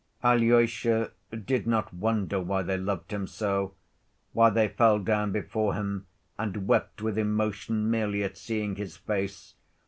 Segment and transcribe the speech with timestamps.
[0.23, 1.11] Alyosha
[1.45, 3.75] did not wonder why they loved him so,
[4.33, 6.07] why they fell down before him
[6.39, 9.53] and wept with emotion merely at seeing his face.